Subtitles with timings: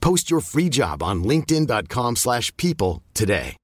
[0.00, 3.56] Post your free job on linkedin.com/people slash people today.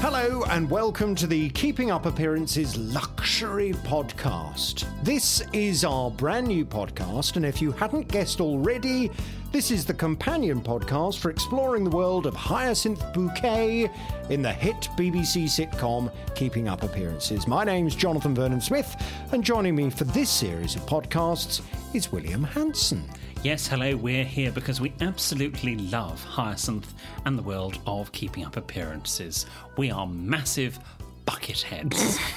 [0.00, 4.84] Hello and welcome to the Keeping Up Appearances Luxury Podcast.
[5.04, 9.10] This is our brand new podcast, and if you hadn't guessed already,
[9.52, 13.90] this is the companion podcast for exploring the world of Hyacinth Bouquet
[14.28, 17.46] in the hit BBC sitcom Keeping Up Appearances.
[17.46, 18.94] My name's Jonathan Vernon Smith,
[19.32, 21.62] and joining me for this series of podcasts
[21.94, 23.04] is William Hanson.
[23.42, 28.56] Yes, hello, we're here because we absolutely love Hyacinth and the world of keeping up
[28.56, 29.46] appearances.
[29.76, 30.78] We are massive
[31.24, 32.18] bucket heads.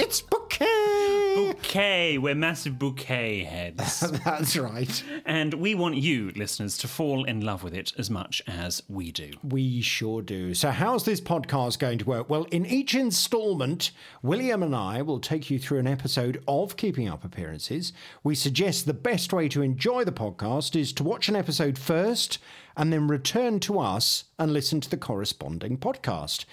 [0.00, 0.97] It's Bouquet!
[1.46, 4.00] Bouquet, we're massive bouquet heads.
[4.24, 5.02] That's right.
[5.24, 9.12] and we want you, listeners, to fall in love with it as much as we
[9.12, 9.30] do.
[9.42, 10.54] We sure do.
[10.54, 12.28] So, how's this podcast going to work?
[12.28, 13.90] Well, in each installment,
[14.22, 17.92] William and I will take you through an episode of Keeping Up Appearances.
[18.24, 22.38] We suggest the best way to enjoy the podcast is to watch an episode first
[22.76, 26.44] and then return to us and listen to the corresponding podcast.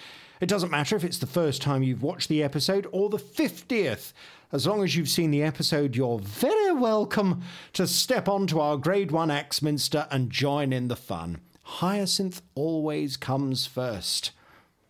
[0.42, 4.12] It doesn't matter if it's the first time you've watched the episode or the 50th.
[4.52, 7.42] As long as you've seen the episode, you're very welcome
[7.74, 11.42] to step onto our Grade 1 Axminster and join in the fun.
[11.64, 14.32] Hyacinth always comes first.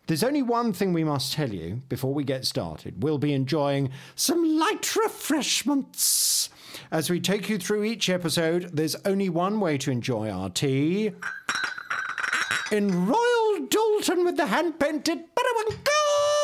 [0.07, 3.01] There's only one thing we must tell you before we get started.
[3.01, 6.49] We'll be enjoying some light refreshments.
[6.91, 11.11] As we take you through each episode, there's only one way to enjoy our tea.
[12.71, 16.34] In Royal Doulton with the hand painted periwinkles!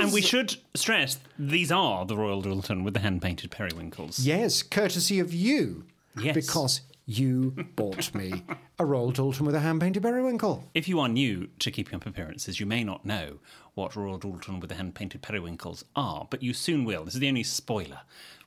[0.00, 4.20] And we should stress these are the Royal Doulton with the hand painted periwinkles.
[4.20, 5.84] Yes, courtesy of you.
[6.20, 6.34] Yes.
[6.34, 8.44] Because you bought me
[8.78, 10.64] a Royal Doulton with a hand painted periwinkle.
[10.74, 13.38] If you are new to keeping up appearances, you may not know
[13.74, 17.04] what Royal Doulton with the hand painted periwinkles are, but you soon will.
[17.04, 18.00] This is the only spoiler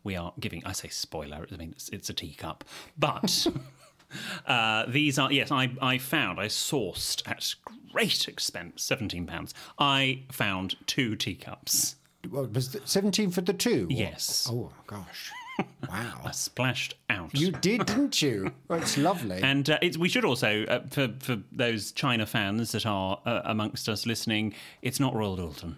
[0.04, 0.64] we are giving.
[0.66, 2.64] I say spoiler, I mean, it's, it's a teacup.
[2.98, 3.48] But.
[4.46, 7.56] Uh, these are yes, I, I found I sourced at
[7.92, 9.54] great expense, seventeen pounds.
[9.80, 11.96] I found two teacups.
[12.30, 13.88] Well, was it 17 for the two?
[13.90, 14.48] Yes.
[14.52, 15.32] Oh, gosh.
[15.90, 16.22] Wow.
[16.24, 17.34] I splashed out.
[17.36, 18.52] You did, didn't you?
[18.68, 19.42] Well, it's lovely.
[19.44, 23.42] And uh, it's, we should also, uh, for for those China fans that are uh,
[23.46, 25.76] amongst us listening, it's not Royal Doulton.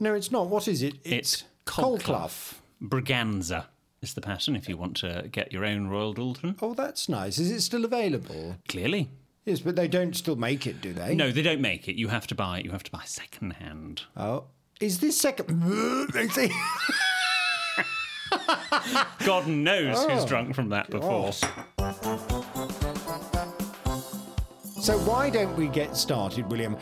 [0.00, 0.48] no, it's not.
[0.48, 0.94] What is it?
[1.04, 2.54] It's Cold Colclough.
[2.82, 3.66] Braganza
[4.02, 6.56] is the pattern if you want to get your own Royal Doulton.
[6.60, 7.38] Oh, that's nice.
[7.38, 8.56] Is it still available?
[8.68, 9.08] Clearly.
[9.44, 11.14] Yes, but they don't still make it, do they?
[11.14, 11.96] No, they don't make it.
[11.96, 12.58] You have to buy.
[12.60, 12.64] it.
[12.64, 14.02] You have to buy second hand.
[14.16, 14.44] Oh.
[14.80, 15.48] Is this second.
[19.24, 21.32] God knows Oh, who's drunk from that before.
[24.80, 26.76] so, why don't we get started, William?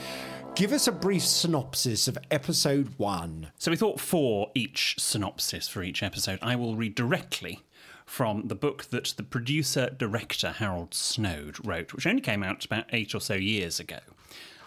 [0.60, 3.50] Give us a brief synopsis of episode one.
[3.56, 7.60] So we thought for each synopsis for each episode, I will read directly
[8.04, 12.84] from the book that the producer director Harold Snoad wrote, which only came out about
[12.92, 14.00] eight or so years ago.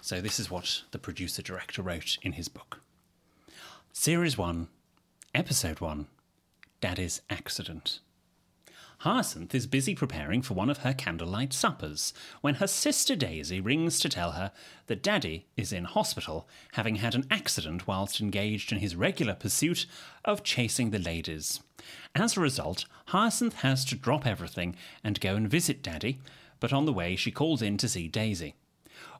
[0.01, 2.81] So this is what the producer director wrote in his book.
[3.91, 4.69] Series 1,
[5.35, 6.07] Episode 1
[6.81, 7.99] Daddy's Accident.
[9.03, 13.99] Hyacinth is busy preparing for one of her candlelight suppers when her sister Daisy rings
[13.99, 14.53] to tell her
[14.87, 19.87] that Daddy is in hospital, having had an accident whilst engaged in his regular pursuit
[20.23, 21.59] of chasing the ladies.
[22.15, 24.73] As a result, Hyacinth has to drop everything
[25.03, 26.21] and go and visit Daddy,
[26.61, 28.55] but on the way she calls in to see Daisy.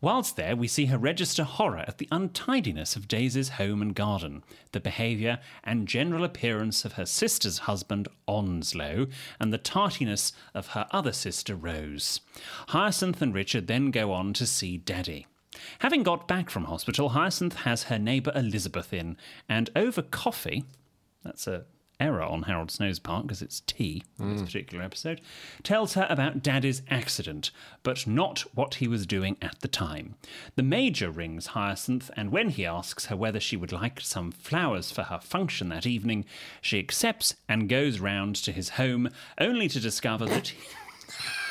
[0.01, 4.43] Whilst there, we see her register horror at the untidiness of Daisy's home and garden,
[4.71, 9.07] the behaviour and general appearance of her sister's husband, Onslow,
[9.39, 12.21] and the tartiness of her other sister, Rose.
[12.69, 15.27] Hyacinth and Richard then go on to see Daddy.
[15.79, 20.65] Having got back from hospital, Hyacinth has her neighbour Elizabeth in, and over coffee,
[21.23, 21.65] that's a
[21.99, 24.45] error on Harold Snoad's part, because it's T in this mm.
[24.45, 25.21] particular episode,
[25.63, 27.51] tells her about Daddy's accident,
[27.83, 30.15] but not what he was doing at the time.
[30.55, 34.91] The Major rings Hyacinth, and when he asks her whether she would like some flowers
[34.91, 36.25] for her function that evening,
[36.61, 40.57] she accepts and goes round to his home, only to discover that he,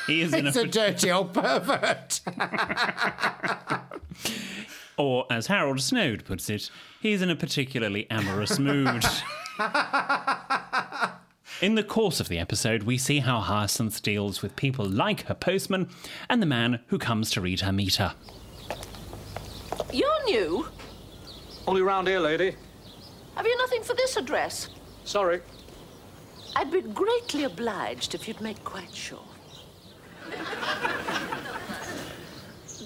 [0.07, 2.21] he is in It's a a dirty old pervert.
[5.03, 6.71] Or, as Harold Snoad puts it,
[7.01, 9.05] he's in a particularly amorous mood.
[11.61, 15.35] In the course of the episode, we see how Hyacinth deals with people like her
[15.35, 15.89] postman
[16.29, 18.13] and the man who comes to read her meter.
[19.93, 20.69] You're new.
[21.67, 22.55] Only round here, lady.
[23.35, 24.69] Have you nothing for this address?
[25.05, 25.41] Sorry.
[26.55, 29.25] I'd be greatly obliged if you'd make quite sure.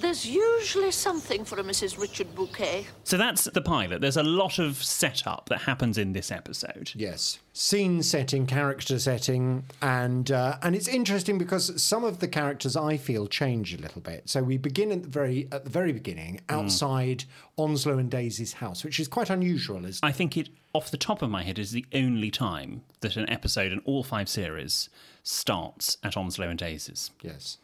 [0.06, 1.98] There's usually something for a Mrs.
[1.98, 2.86] Richard Bouquet.
[3.02, 4.00] So that's the pilot.
[4.00, 6.92] There's a lot of setup that happens in this episode.
[6.94, 12.76] Yes, scene setting, character setting, and uh, and it's interesting because some of the characters
[12.76, 14.28] I feel change a little bit.
[14.28, 17.24] So we begin at the very at the very beginning outside
[17.58, 19.84] Onslow and Daisy's house, which is quite unusual.
[19.84, 23.16] Is I think it, off the top of my head, is the only time that
[23.16, 24.88] an episode in all five series
[25.24, 27.10] starts at Onslow and Daisy's.
[27.22, 27.58] yes.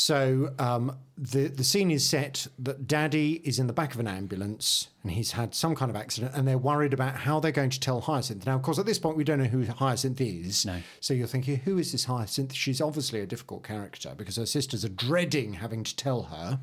[0.00, 4.08] So um, the the scene is set that Daddy is in the back of an
[4.08, 7.68] ambulance and he's had some kind of accident, and they're worried about how they're going
[7.68, 8.46] to tell Hyacinth.
[8.46, 10.64] Now, of course, at this point we don't know who Hyacinth is.
[10.64, 10.78] No.
[11.00, 12.54] So you're thinking, who is this Hyacinth?
[12.54, 16.60] She's obviously a difficult character because her sisters are dreading having to tell her.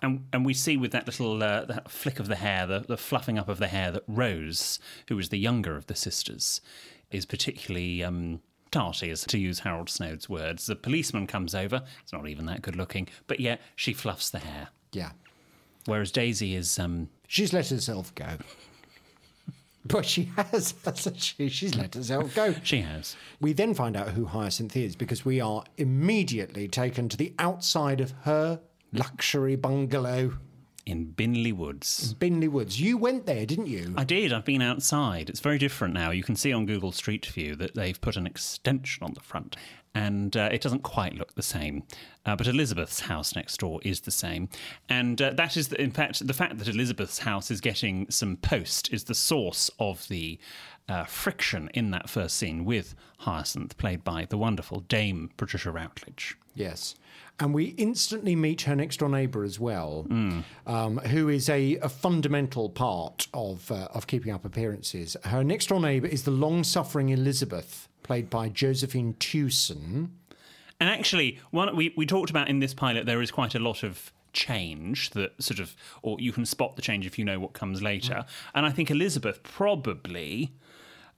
[0.00, 2.96] And, and we see with that little uh, that flick of the hair, the, the
[2.96, 4.78] fluffing up of the hair, that Rose,
[5.08, 6.60] who was the younger of the sisters,
[7.10, 8.42] is particularly um,
[8.74, 10.66] tarty, as to use Harold Snoad's words.
[10.66, 11.82] The policeman comes over.
[12.02, 14.68] It's not even that good looking, but yet she fluffs the hair.
[14.92, 15.12] Yeah.
[15.86, 18.36] Whereas Daisy is um, She's let herself go.
[19.86, 21.48] But she has, hasn't she?
[21.50, 22.54] She's let herself go.
[22.62, 23.16] she has.
[23.40, 28.00] We then find out who Hyacinth is because we are immediately taken to the outside
[28.00, 28.60] of her
[28.92, 30.38] luxury bungalow,
[30.86, 32.14] in Binley Woods.
[32.14, 32.80] Binley Woods.
[32.80, 33.94] You went there, didn't you?
[33.96, 34.32] I did.
[34.32, 35.28] I've been outside.
[35.30, 36.10] It's very different now.
[36.10, 39.56] You can see on Google Street View that they've put an extension on the front,
[39.94, 41.84] and uh, it doesn't quite look the same.
[42.26, 44.48] Uh, but Elizabeth's house next door is the same,
[44.88, 48.36] and uh, that is, the, in fact, the fact that Elizabeth's house is getting some
[48.36, 50.38] post is the source of the.
[50.86, 56.36] Uh, friction in that first scene with Hyacinth, played by the wonderful Dame Patricia Routledge.
[56.54, 56.94] Yes.
[57.40, 60.06] And we instantly meet her next door neighbour as well,
[60.66, 65.16] um, who is a, a fundamental part of, uh, of keeping up appearances.
[65.24, 70.10] Her next door neighbour is the long suffering Elizabeth, played by Josephine Tewson.
[70.78, 73.82] And actually, one we, we talked about in this pilot, there is quite a lot
[73.82, 77.52] of change that sort of, or you can spot the change if you know what
[77.52, 78.24] comes later.
[78.54, 80.52] And I think Elizabeth probably,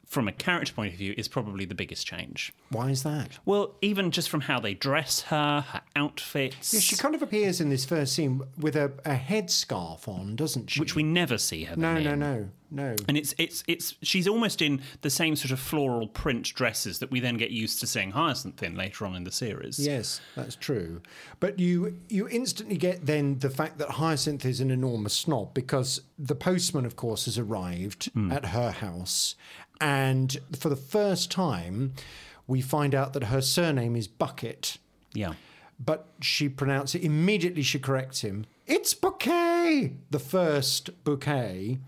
[0.06, 2.52] from a character point of view, is probably the biggest change.
[2.70, 3.38] Why is that?
[3.44, 7.60] Well, even just from how they dress her, her outfits, Yeah, she kind of appears
[7.60, 10.80] in this first scene with a, a headscarf on, doesn't she?
[10.80, 11.76] which we never see her.
[11.76, 12.18] No, no, in.
[12.20, 12.96] no, no.
[13.08, 17.10] And it's it's it's she's almost in the same sort of floral print dresses that
[17.10, 19.78] we then get used to seeing Hyacinth in later on in the series.
[19.78, 21.00] Yes, that's true.
[21.40, 26.02] But you you instantly get then the fact that Hyacinth is an enormous snob because
[26.18, 28.32] the postman, of course, has arrived hmm.
[28.32, 29.34] at her house,
[29.80, 31.92] and for the first time,
[32.46, 34.78] we find out that her surname is Bucket.
[35.12, 35.34] Yeah.
[35.78, 37.62] But she pronounces it immediately.
[37.62, 38.46] She corrects him.
[38.66, 41.78] It's bouquet, the first bouquet,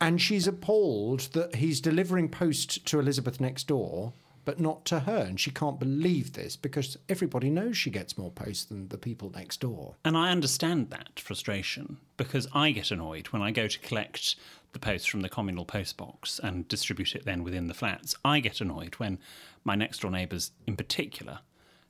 [0.00, 4.12] and she's appalled that he's delivering post to Elizabeth next door,
[4.44, 8.30] but not to her, and she can't believe this because everybody knows she gets more
[8.30, 9.94] post than the people next door.
[10.04, 14.36] And I understand that frustration because I get annoyed when I go to collect
[14.72, 18.14] the post from the communal post box and distribute it then within the flats.
[18.24, 19.18] I get annoyed when
[19.64, 21.38] my next door neighbours, in particular,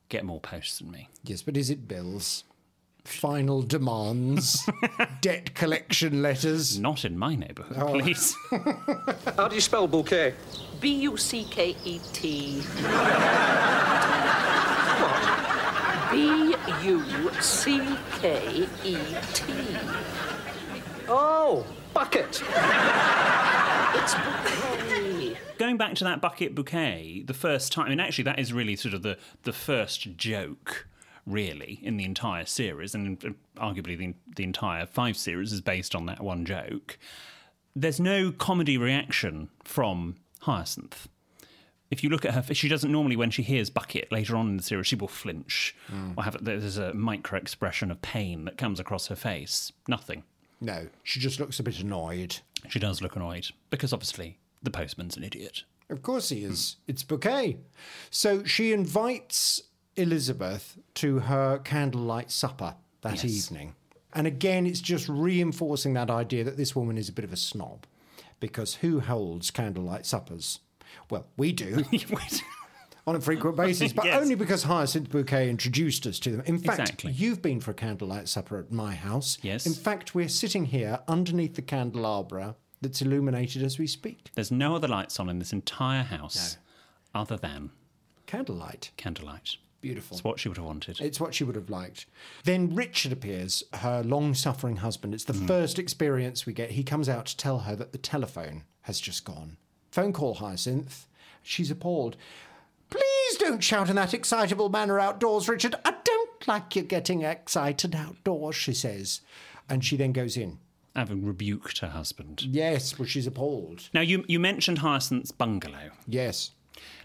[0.09, 1.09] get more post than me.
[1.25, 2.45] Yes, but is it bills?
[3.05, 4.67] Final demands,
[5.21, 6.79] debt collection letters.
[6.79, 8.01] Not in my neighbourhood, Oh.
[8.01, 8.35] please.
[9.37, 10.35] How do you spell bouquet?
[10.81, 12.63] B U C K E T.
[16.11, 17.81] B U C
[18.21, 18.97] K E
[19.33, 19.53] T.
[21.09, 22.43] Oh, bucket.
[23.97, 25.37] It's bouquet.
[25.59, 28.95] Going back to that bucket bouquet, the first time, and actually that is really sort
[28.95, 30.87] of the, the first joke,
[31.27, 36.07] really, in the entire series, and arguably the, the entire five series is based on
[36.07, 36.99] that one joke.
[37.75, 41.09] There's no comedy reaction from Hyacinth.
[41.91, 44.57] If you look at her, she doesn't normally, when she hears bucket later on in
[44.57, 46.13] the series, she will flinch hmm.
[46.17, 49.73] or have there's a micro expression of pain that comes across her face.
[49.87, 50.25] Nothing.
[50.61, 52.39] No, she just looks a bit annoyed.
[52.69, 55.65] She does look annoyed because obviously the postman's an idiot.
[55.91, 56.77] Of course he is.
[56.89, 57.59] It's Bouquet.
[58.11, 59.63] So she invites
[59.97, 63.49] Elizabeth to her candlelight supper that Yes.
[63.49, 63.75] evening.
[64.13, 67.37] And again, it's just reinforcing that idea that this woman is a bit of a
[67.37, 67.87] snob.
[68.41, 70.61] Because who holds candlelight suppers?
[71.11, 71.85] Well, we do
[73.07, 74.21] on a frequent basis, but Yes.
[74.23, 76.43] only because Hyacinth Bouquet introduced us to them.
[76.47, 77.13] In fact, Exactly.
[77.13, 79.39] you've been for a candlelight supper at my house.
[79.43, 79.67] Yes.
[79.67, 84.31] In fact, we're sitting here underneath the candelabra that's illuminated as we speak.
[84.35, 86.59] There's no other lights on in this entire house
[87.15, 87.71] other than
[88.27, 88.91] Candlelight.
[88.97, 89.57] candlelight.
[89.85, 90.17] Beautiful.
[90.17, 90.99] It's what she would have wanted.
[90.99, 92.07] It's what she would have liked.
[92.45, 95.13] Then Richard appears, her long suffering husband.
[95.13, 95.47] It's the mm.
[95.47, 96.71] first experience we get.
[96.71, 99.59] He comes out to tell her that the telephone has just gone.
[99.91, 101.07] Phone call, Hyacinth.
[101.43, 102.17] She's appalled.
[102.89, 105.75] Please don't shout in that excitable manner outdoors, Richard.
[105.85, 109.21] I don't like you getting excited outdoors, she says.
[109.69, 110.61] And she then goes in.
[110.97, 112.41] Having rebuked her husband.
[112.41, 113.91] Yes, well, she's appalled.
[113.93, 115.91] Now, you, you mentioned Hyacinth's bungalow.
[116.09, 116.53] Yes.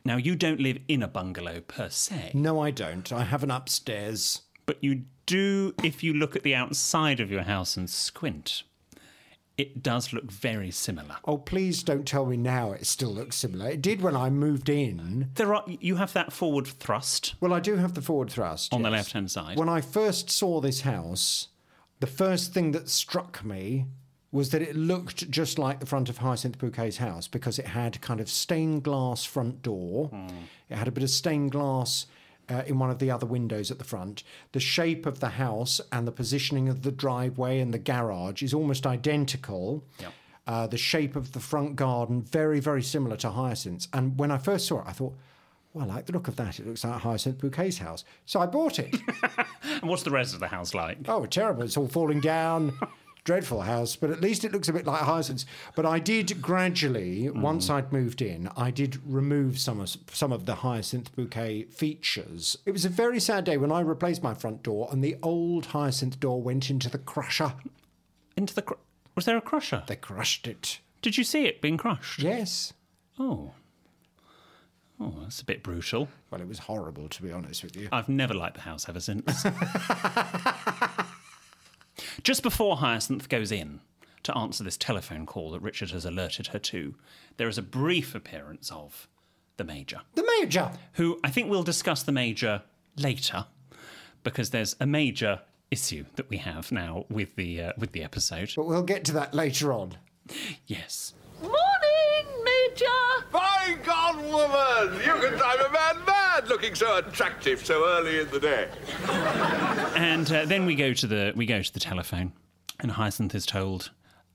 [0.05, 3.11] Now, you don't live in a bungalow per se, No, I don't.
[3.11, 4.41] I have an upstairs.
[4.65, 8.63] but you do if you look at the outside of your house and squint.
[9.57, 11.17] It does look very similar.
[11.25, 13.69] Oh, please don't tell me now it still looks similar.
[13.71, 15.31] It did when I moved in.
[15.35, 18.73] There are you have that forward thrust Well, I do have the forward thrust.
[18.73, 19.57] on the left-hand side.
[19.57, 21.49] When I first saw this house,
[21.99, 23.85] the first thing that struck me
[24.31, 28.00] was that it looked just like the front of Hyacinth Bouquet's house because it had
[28.01, 30.12] kind of stained glass front door.
[30.69, 32.05] It had a bit of stained glass
[32.50, 34.24] uh, in one of the other windows at the front.
[34.51, 38.53] The shape of the house and the positioning of the driveway and the garage is
[38.53, 39.83] almost identical.
[40.00, 40.13] Yep.
[40.48, 43.88] Uh, the shape of the front garden, very, very similar to Hyacinth's.
[43.93, 45.15] And when I first saw it, I thought,
[45.74, 46.59] well, I like the look of that.
[46.59, 48.03] It looks like Hyacinth Bouquet's house.
[48.25, 48.95] So I bought it.
[49.63, 50.98] and what's the rest of the house like?
[51.07, 51.62] Oh, terrible.
[51.63, 52.77] It's all falling down.
[53.29, 55.45] Dreadful house, but at least it looks a bit like Hyacinth's.
[55.75, 57.41] But I did gradually, hmm.
[57.41, 62.57] once I'd moved in, I did remove some of, some of the Hyacinth bouquet features.
[62.65, 65.67] It was a very sad day when I replaced my front door and the old
[65.67, 67.53] Hyacinth door went into the crusher.
[68.36, 68.74] Into the cr-
[69.13, 69.83] was there a crusher?
[69.86, 70.79] They crushed it.
[71.03, 72.24] Did you see it being crushed?
[72.24, 72.74] Yes.
[73.19, 73.51] Oh.
[75.00, 76.09] Oh, that's a bit brutal.
[76.31, 77.89] Well, it was horrible, to be honest with you.
[77.91, 79.45] I've never liked the house ever since.
[82.23, 83.81] Just before Hyacinth goes in
[84.23, 86.95] to answer this telephone call that Richard has alerted her to,
[87.37, 89.07] there is a brief appearance of
[89.57, 90.71] the Major, The Major!
[90.93, 92.63] who I think we'll discuss the Major
[92.95, 93.45] later
[94.23, 95.41] because there's a major
[95.71, 98.51] issue that we have now with the uh, with the episode.
[98.55, 99.97] But we'll get to that later on.
[100.67, 101.13] Yes.
[102.69, 103.25] Morning, Major!
[103.33, 104.95] My God, woman!
[105.05, 108.67] You can drive a man mad looking so attractive so early in the day.
[109.95, 112.33] And uh, then we go to the we go to the telephone,
[112.79, 113.91] and Hyacinth is told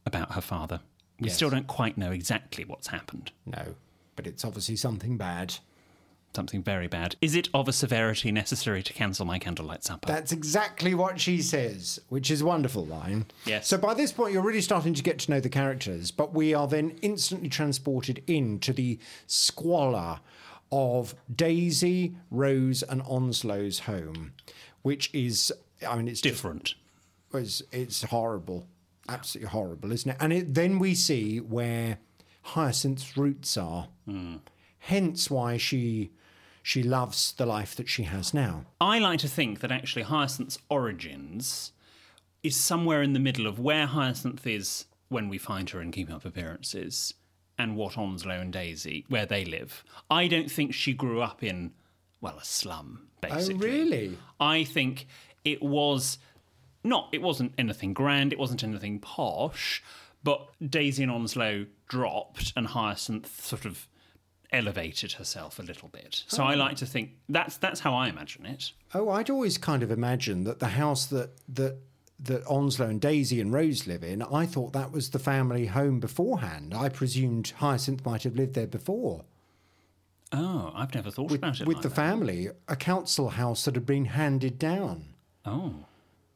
[0.07, 0.81] about her father.
[1.21, 1.37] We Yes.
[1.37, 3.31] still don't quite know exactly what's happened.
[3.47, 3.75] No,
[4.17, 5.55] but it's obviously something bad.
[6.35, 7.15] Something very bad.
[7.21, 10.09] Is it of a severity necessary to cancel my candlelight supper?
[10.09, 13.27] That's exactly what she says, which is a wonderful line.
[13.47, 13.69] Yes.
[13.69, 16.53] So by this point, you're really starting to get to know the characters, but we
[16.53, 18.99] are then instantly transported into the
[19.29, 20.19] squalor
[20.73, 24.33] of Daisy, Rose, and Onslow's home,
[24.83, 25.53] which is,
[25.89, 26.75] I mean, it's just- different.
[27.33, 28.67] it's, it's horrible,
[29.09, 30.17] absolutely horrible, isn't it?
[30.19, 31.99] And it, then we see where
[32.43, 33.87] Hyacinth's roots are.
[34.05, 34.37] Hmm.
[34.81, 36.11] Hence, why she
[36.67, 38.65] she loves the life that she has now.
[38.81, 41.73] I like to think that actually Hyacinth's origins
[42.43, 46.15] is somewhere in the middle of where Hyacinth is when we find her in Keeping
[46.15, 47.13] Up Appearances
[47.59, 49.85] and what Onslow and Daisy, where they live.
[50.11, 51.75] I don't think she grew up in,
[52.23, 53.55] well, a slum, basically.
[53.55, 54.19] Oh, really?
[54.41, 55.07] I think
[55.45, 56.17] it was
[56.83, 59.83] not, it wasn't anything grand, it wasn't anything posh,
[60.23, 63.87] but Daisy and Onslow dropped and Hyacinth sort of
[64.55, 66.25] elevated herself a little bit.
[66.29, 66.59] So I oh.
[66.59, 68.73] like to think that's that's how I imagine it.
[68.95, 71.77] Oh, I'd always kind of imagined that the house that that
[72.21, 75.99] that Onslow and Daisy and Rose live in, I thought that was the family home
[75.99, 76.73] beforehand.
[76.73, 79.25] I presumed Hyacinth might have lived there before
[80.37, 81.95] Oh, I've never thought about it with like the that.
[81.95, 85.15] family, a council house that had been handed down.
[85.45, 85.75] Oh,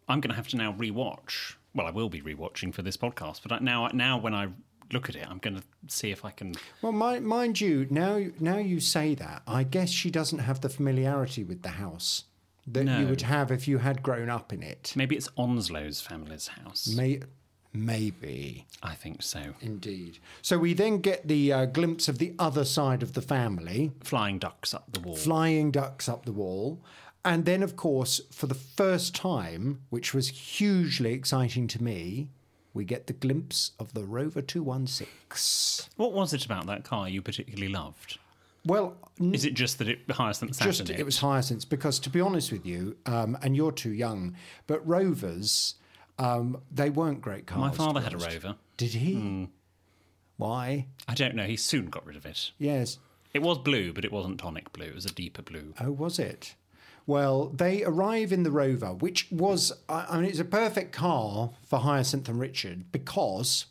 [0.08, 1.56] I'm going to have to now rewatch.
[1.74, 4.48] Well, I will be rewatching for this podcast, but I- now, now when I
[4.92, 6.54] look at it, I'm going to see if I can.
[6.82, 10.68] Well, mi- mind you, now now you say that, I guess she doesn't have the
[10.68, 12.24] familiarity with the house
[12.66, 14.92] that you would have if you had grown up in it.
[14.94, 16.86] Maybe it's Onslow's family's house.
[16.94, 17.20] May-
[17.72, 18.66] maybe.
[18.82, 19.54] I think so.
[19.60, 20.18] Indeed.
[20.42, 24.38] So we then get the uh, glimpse of the other side of the family, Flying
[24.38, 25.16] ducks up the wall.
[25.16, 26.82] flying ducks up the wall.
[27.24, 32.28] And then, of course, for the first time, which was hugely exciting to me,
[32.78, 35.90] we get the glimpse of the Rover 216.
[35.96, 38.18] What was it about that car you particularly loved?
[38.64, 41.00] Well, Is it just that it Hyacinth just it?
[41.00, 44.34] it was hyacinths because to be honest with you um, and you're too young
[44.66, 45.74] but rovers
[46.18, 48.18] um, they weren't great cars My father had a.
[48.18, 48.56] Rover.
[48.76, 49.48] Did he
[50.36, 51.44] why I don't know.
[51.46, 52.50] He soon got rid of it.
[52.58, 52.98] yes
[53.34, 54.86] It was blue, but it wasn't tonic blue.
[54.86, 55.74] It was a deeper blue.
[55.80, 56.54] oh was it
[57.08, 61.80] well they arrive in the rover which was i mean it's a perfect car for
[61.80, 63.66] hyacinth and richard because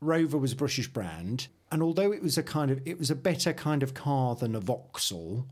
[0.00, 3.14] rover was a british brand and although it was a kind of it was a
[3.14, 5.46] better kind of car than a vauxhall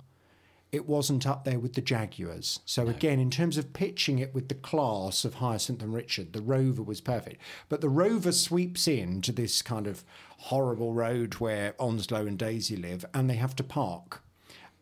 [0.74, 2.58] it wasn't up there with the Jaguars.
[2.64, 6.42] So again, in terms of pitching it with the class of Hyacinth and Richard, the
[6.42, 7.40] Rover was perfect.
[7.68, 10.02] But the Rover sweeps in to this kind of
[10.36, 14.24] horrible road where Onslow and Daisy live, and they have to park.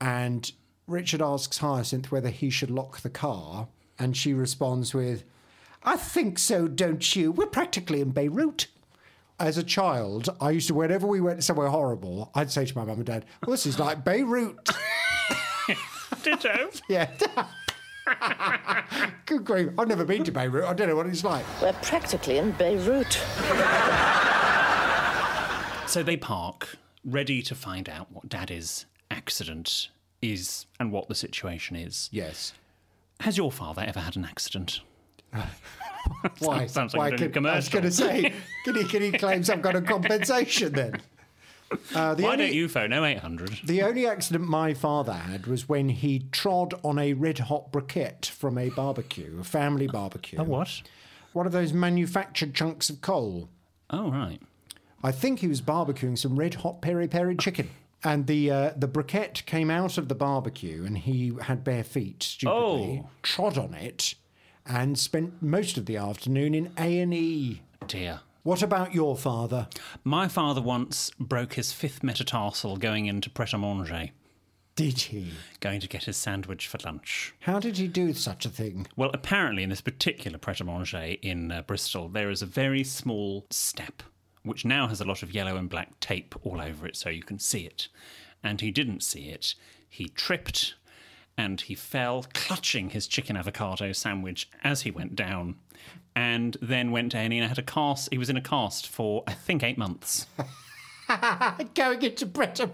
[0.01, 0.51] And
[0.87, 5.25] Richard asks Hyacinth whether he should lock the car, and she responds with,
[5.83, 7.33] "I think so, don't you?
[7.33, 8.67] We're practically in Beirut."
[9.39, 12.85] As a child, I used to, whenever we went somewhere horrible, I'd say to my
[12.85, 14.69] mum and dad, "Well, this is like Beirut."
[16.23, 16.71] Ditto.
[16.89, 17.11] Yeah.
[19.27, 19.71] Good grief.
[19.79, 20.65] I've never been to Beirut.
[20.65, 21.45] I don't know what it's like.
[21.63, 23.13] We're practically in Beirut.
[25.87, 29.89] So they park, ready to find out what Daddy's accident
[30.23, 32.09] is and what the situation is.
[32.13, 32.55] Yes.
[33.21, 34.81] Has your father ever had an accident?
[36.39, 36.67] Why?
[36.67, 38.33] sounds like Why a can, I was going to say,
[38.65, 41.01] can he, can he claim some kind of compensation then?
[41.95, 43.61] Uh, the Why only, don't you phone 0800?
[43.65, 48.27] The only accident my father had was when he trod on a red hot briquette
[48.27, 50.39] from a barbecue, a family barbecue.
[50.39, 50.83] A what?
[51.33, 53.49] One of those manufactured chunks of coal.
[53.89, 54.39] Oh, right.
[55.03, 57.71] I think he was barbecuing some red hot peri peri chicken.
[58.05, 62.23] And the uh, the briquette came out of the barbecue, and he had bare feet.
[62.23, 63.11] Stupidly Oh.
[63.23, 64.15] trod on it,
[64.67, 67.63] and spent most of the afternoon in A and E.
[67.87, 68.21] Dear.
[68.43, 69.69] What about your father?
[70.03, 74.09] My father once broke his fifth metatarsal going into Pret a Manger,
[74.75, 75.29] Did he?
[75.61, 77.35] going to get his sandwich for lunch.
[77.43, 78.89] How did he do such a thing?
[78.97, 82.83] Well, apparently, in this particular Pret a Manger in uh, Bristol, there is a very
[82.83, 84.03] small step
[84.45, 87.23] which now has a lot of yellow and black tape all over it so you
[87.23, 87.89] can see it.
[88.43, 89.55] And he didn't see it.
[89.89, 90.75] He tripped
[91.37, 95.57] and he fell, clutching his chicken avocado sandwich as he went down.
[96.15, 98.09] And then went to A&E had a cast.
[98.11, 100.27] He was in a cast for, I think, eight months.
[101.75, 102.71] Going into Manger.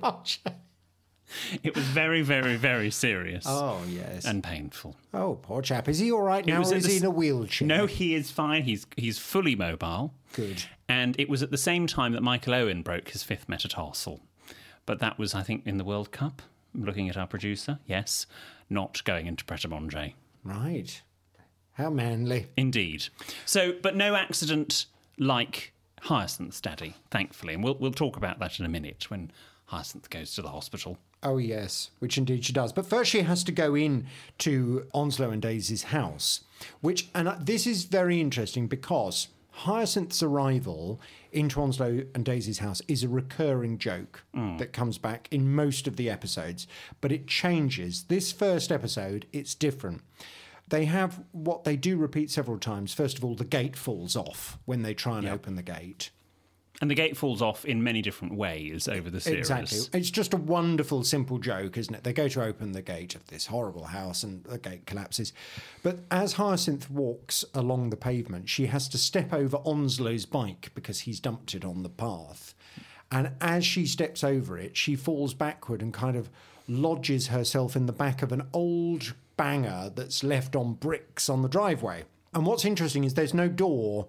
[1.62, 4.24] It was very, very, very serious Oh yes.
[4.24, 4.96] and painful.
[5.12, 5.88] oh, poor chap.
[5.88, 7.66] Is he all right now, or is the he in a wheelchair?
[7.68, 8.62] No, he is fine.
[8.64, 10.14] He's he's fully mobile.
[10.32, 10.64] Good.
[10.88, 14.20] And it was at the same time that Michael Owen broke his fifth metatarsal.
[14.86, 16.40] But that was, I think, in the World Cup.
[16.74, 17.78] I'm looking at our producer.
[17.86, 18.26] Yes,
[18.70, 20.12] not going into Pret a Manger.
[20.44, 21.02] Right.
[21.72, 22.46] How manly.
[22.56, 23.04] Indeed.
[23.44, 24.86] So, but no accident
[25.18, 27.54] like Hyacinth's daddy, thankfully.
[27.54, 29.30] And we'll, we'll talk about that in a minute when
[29.66, 30.98] Hyacinth goes to the hospital.
[31.22, 32.72] Oh yes, which indeed she does.
[32.72, 34.06] But first, she has to go in
[34.38, 36.44] to Onslow and Daisy's house,
[36.80, 41.00] which and uh, this is very interesting because Hyacinth's arrival
[41.32, 44.22] into Onslow and Daisy's house is a recurring joke
[44.58, 46.68] that comes back in most of the episodes,
[47.00, 48.04] but it changes.
[48.04, 50.02] This first episode, it's different.
[50.68, 52.94] They have what they do repeat several times.
[52.94, 56.10] First of all, the gate falls off when they try and open the gate.
[56.80, 59.50] And the gate falls off in many different ways over the series.
[59.50, 59.98] Exactly.
[59.98, 62.04] It's just a wonderful, simple joke, isn't it?
[62.04, 65.32] They go to open the gate of this horrible house and the gate collapses.
[65.82, 71.00] But as Hyacinth walks along the pavement, she has to step over Onslow's bike because
[71.00, 72.54] he's dumped it on the path.
[73.10, 76.30] And as she steps over it, she falls backward and kind of
[76.68, 81.48] lodges herself in the back of an old banger that's left on bricks on the
[81.48, 82.04] driveway.
[82.34, 84.08] And what's interesting is there's no door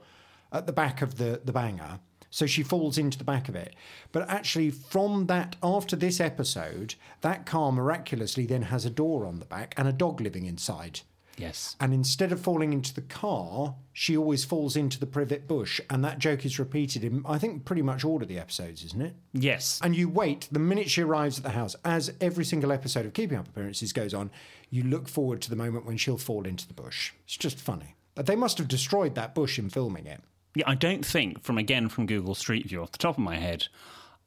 [0.52, 2.00] at the back of the, the banger.
[2.30, 3.76] So she falls into the back of it.
[4.12, 9.40] But actually, from that, after this episode, that car miraculously then has a door on
[9.40, 11.02] the back and a dog living inside.
[11.38, 11.78] Yes.
[11.80, 15.80] And instead of falling into the car, she always falls into the privet bush.
[15.90, 19.02] And that joke is repeated in, I think, pretty much all of the episodes, isn't
[19.02, 19.16] it?
[19.32, 19.80] Yes.
[19.82, 23.14] And you wait the minute she arrives at the house, as every single episode of
[23.14, 24.32] Keeping Up Appearances goes on,
[24.70, 27.14] you look forward to the moment when she'll fall into the bush.
[27.24, 27.96] It's just funny.
[28.16, 30.22] But They must have destroyed that bush in filming it.
[30.56, 33.38] Yeah, I don't think, from again from Google Street View off the top of my
[33.38, 33.68] head,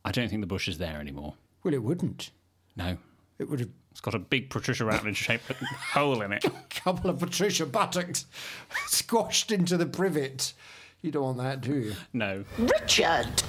[0.05, 1.35] I don't think the bush is there anymore.
[1.63, 2.31] Well, it wouldn't.
[2.77, 2.97] No.
[3.39, 5.51] It would have It's got a big Patricia Routledge shaped
[5.93, 6.45] hole in it.
[6.45, 8.27] A couple of Patricia buttocks
[8.87, 10.53] squashed into the privet.
[11.03, 11.95] You don't want that, do you?
[12.13, 12.45] No.
[12.59, 13.43] Richard!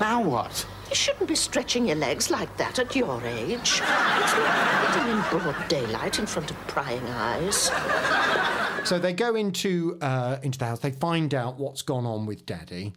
[0.00, 0.66] Now what?
[0.88, 3.52] You shouldn't be stretching your legs like that at your age.
[3.52, 7.70] It's not hiding in broad daylight in front of prying eyes.
[8.84, 10.80] So they go into uh, into the house.
[10.80, 12.92] They find out what's gone on with Daddy,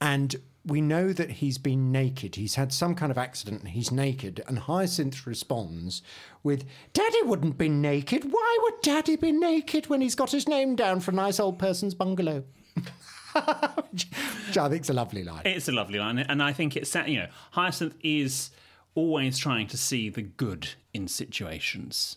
[0.00, 0.34] and
[0.66, 2.36] we know that he's been naked.
[2.36, 3.60] He's had some kind of accident.
[3.60, 6.02] and He's naked, and Hyacinth responds
[6.42, 8.32] with, "Daddy wouldn't be naked.
[8.32, 11.58] Why would Daddy be naked when he's got his name down for a nice old
[11.58, 12.44] person's bungalow?"
[13.92, 15.42] which, I think's a lovely line.
[15.44, 18.50] It's a lovely line, and I think it's you know Hyacinth is
[18.94, 22.16] always trying to see the good in situations.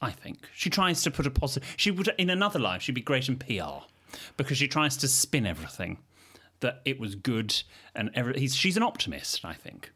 [0.00, 1.74] I think she tries to put a positive.
[1.76, 3.84] She would in another life she'd be great in PR
[4.36, 5.98] because she tries to spin everything
[6.60, 7.62] that it was good
[7.94, 9.44] and every, he's, she's an optimist.
[9.44, 9.92] I think.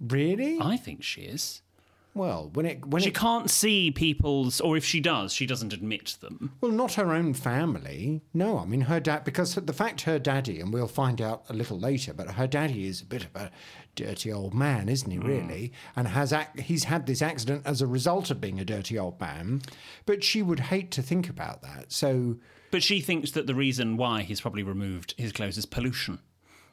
[0.00, 0.58] Really?
[0.60, 1.62] I think she is.
[2.16, 5.74] Well, when it when She it can't see people's, or if she does, she doesn't
[5.74, 6.52] admit them.
[6.62, 8.22] Well, not her own family.
[8.32, 11.52] No, I mean her dad, because the fact her daddy, and we'll find out a
[11.52, 13.50] little later, but her daddy is a bit of a
[13.94, 15.26] dirty old man, isn't he, hmm.
[15.26, 15.72] really?
[15.94, 19.20] And has ac- he's had this accident as a result of being a dirty old
[19.20, 19.60] man.
[20.06, 21.92] But she would hate to think about that.
[21.92, 22.36] So,
[22.70, 26.20] But she thinks that the reason why he's probably removed his clothes is pollution.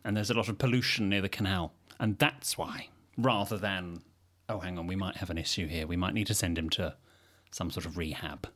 [0.05, 1.73] And there's a lot of pollution near the canal.
[1.99, 4.03] And that's why, rather than,
[4.49, 5.87] oh, hang on, we might have an issue here.
[5.87, 6.95] We might need to send him to
[7.51, 8.47] some sort of rehab.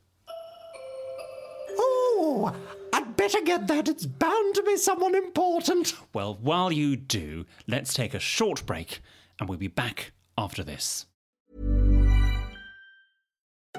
[1.77, 2.55] oh,
[2.93, 3.87] I'd better get that.
[3.87, 5.93] It's bound to be someone important.
[6.13, 9.01] Well, while you do, let's take a short break
[9.39, 11.05] and we'll be back after this.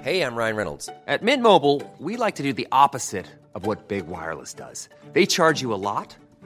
[0.03, 0.89] Hey, I'm Ryan Reynolds.
[1.09, 4.89] At Mint Mobile, we like to do the opposite of what Big Wireless does.
[5.13, 6.17] They charge you a lot,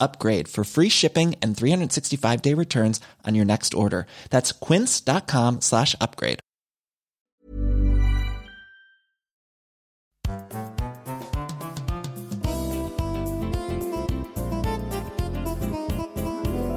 [0.00, 4.06] upgrade for free shipping and 365 day returns on your next order.
[4.30, 6.40] That's quince.com slash upgrade.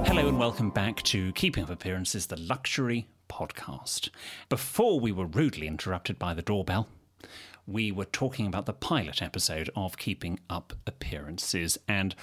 [0.06, 4.10] Hello and welcome back to Keeping Up Appearances, the luxury podcast.
[4.49, 6.88] Before we were rudely interrupted by the doorbell,
[7.67, 12.15] we were talking about the pilot episode of Keeping Up Appearances, and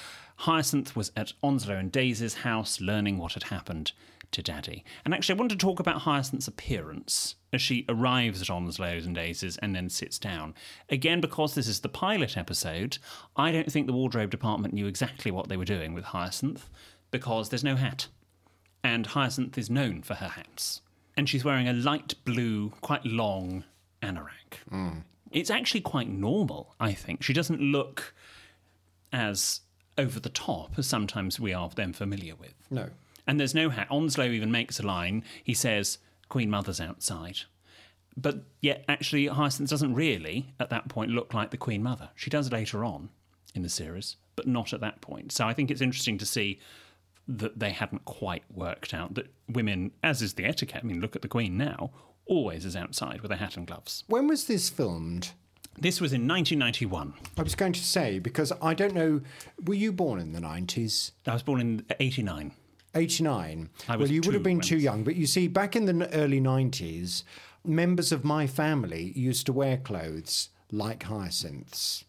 [0.45, 3.93] Hyacinth was at Onslow and Daisy's house learning what had happened
[4.31, 4.85] to Daddy.
[5.03, 9.15] And actually, I want to talk about Hyacinth's appearance as she arrives at Onslow's and
[9.15, 10.55] Daisy's and then sits down.
[10.91, 12.99] Again, because this is the pilot episode,
[13.35, 16.69] I don't think the wardrobe department knew exactly what they were doing with Hyacinth
[17.11, 18.09] because there's no hat.
[18.83, 20.83] And Hyacinth is known for her hats.
[21.17, 23.65] And she's wearing a light blue, quite long
[24.03, 24.61] anorak.
[24.71, 25.05] Mm.
[25.33, 27.23] It's actually quite normal, I think.
[27.23, 28.13] She doesn't look
[29.11, 29.61] as
[29.97, 32.55] over the top as sometimes we are then familiar with.
[32.71, 32.89] No.
[33.27, 33.89] And there's no hat.
[33.91, 35.25] Onslow even makes a line.
[35.43, 37.41] He says, Queen Mother's outside.
[38.17, 42.11] But yet, actually, Hyacinth doesn't really, at that point, look like the Queen Mother.
[42.15, 43.09] She does later on
[43.55, 45.33] in the series, but not at that point.
[45.33, 46.61] So I think it's interesting to see
[47.27, 51.17] that they hadn't quite worked out that women, as is the etiquette, I mean, look
[51.17, 51.91] at the Queen now,
[52.27, 54.05] always is outside with a hat and gloves.
[54.07, 55.33] When was this filmed?
[55.79, 57.15] This was in 1991.
[57.37, 59.21] I was going to say, because I don't know,
[59.65, 61.13] were you born in the 90s?
[61.27, 62.53] I was born in 89.
[62.95, 63.71] 89.
[63.89, 66.13] I was well, you would have been too young, but you see, back in the
[66.15, 67.25] early 90s,
[67.65, 72.05] members of my family used to wear clothes like hyacinths.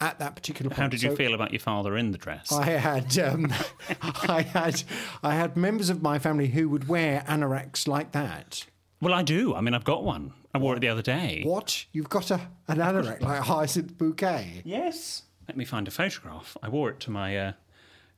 [0.00, 0.80] At that particular point.
[0.80, 2.52] How did you So feel about your father in the dress?
[2.52, 3.52] I had, um,
[4.28, 4.84] I had,
[5.24, 8.66] I had members of my family who would wear anoraks like that.
[9.00, 9.54] Well, I do.
[9.54, 10.32] I mean, I've got one.
[10.54, 11.42] I wore it the other day.
[11.44, 11.84] What?
[11.92, 14.62] You've got a, an anorak like a hyacinth bouquet?
[14.64, 15.22] Yes.
[15.46, 16.56] Let me find a photograph.
[16.62, 17.52] I wore it to my uh,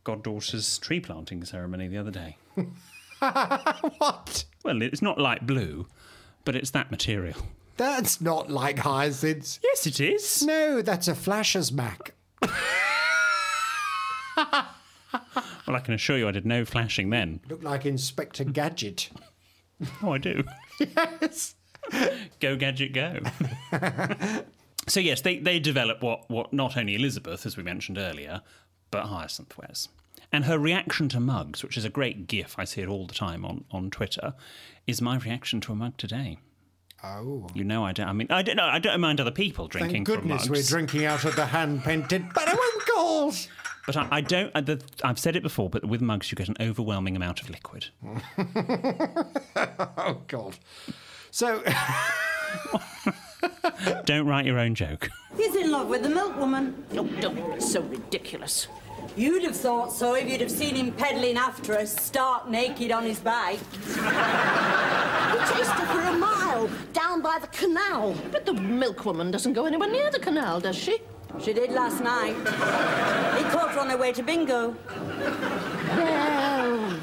[0.04, 2.36] goddaughter's tree planting ceremony the other day.
[3.98, 4.44] what?
[4.64, 5.86] Well, it's not light blue,
[6.44, 7.36] but it's that material.
[7.76, 9.60] That's not like hyacinths.
[9.62, 10.42] Yes, it is.
[10.42, 12.14] No, that's a flasher's Mac.
[15.70, 17.38] Well, I can assure you I did no flashing then.
[17.48, 19.10] Look like Inspector Gadget.
[20.02, 20.42] Oh, I do.
[20.80, 21.54] Yes.
[22.40, 23.18] go, Gadget, go.
[24.86, 28.42] so, yes, they, they develop what, what not only Elizabeth, as we mentioned earlier,
[28.90, 29.88] but Hyacinth wears.
[30.32, 33.14] And her reaction to mugs, which is a great gif, I see it all the
[33.14, 34.34] time on, on Twitter,
[34.86, 36.38] is my reaction to a mug today.
[37.02, 37.46] Oh.
[37.54, 38.08] You know, I don't.
[38.08, 38.64] I mean, I don't know.
[38.66, 42.28] I don't mind other people drinking Thank goodness we're drinking out of the hand painted
[42.30, 43.48] Bunnywunkles.
[43.86, 44.50] But I, I don't.
[44.54, 47.50] I, the, I've said it before, but with mugs, you get an overwhelming amount of
[47.50, 47.86] liquid.
[49.96, 50.56] oh, God.
[51.30, 51.62] So.
[54.04, 55.08] don't write your own joke.
[55.36, 56.74] He's in love with the milkwoman.
[56.92, 58.68] Oh, don't be so ridiculous.
[59.16, 63.04] You'd have thought so if you'd have seen him peddling after us, stark naked on
[63.04, 63.58] his bike.
[65.30, 68.16] We chased her for a mile down by the canal.
[68.32, 70.98] But the milkwoman doesn't go anywhere near the canal, does she?
[71.38, 72.34] She did last night.
[73.38, 74.74] He caught her on her way to bingo.
[75.96, 76.98] Well,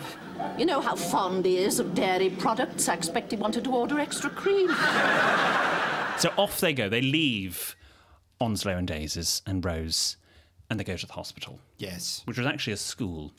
[0.57, 2.87] you know how fond he is of dairy products.
[2.89, 4.69] I expect he wanted to order extra cream.
[6.19, 6.89] So off they go.
[6.89, 7.75] They leave
[8.39, 10.17] Onslow and Daisies and Rose,
[10.69, 11.59] and they go to the hospital.
[11.77, 12.21] Yes.
[12.25, 13.33] Which was actually a school.